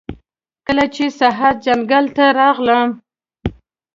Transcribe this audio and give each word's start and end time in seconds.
کله 0.67 0.85
چې 0.95 1.05
سهار 1.19 1.55
ځنګل 1.65 2.05
ته 2.17 2.25
راغلم 2.39 2.89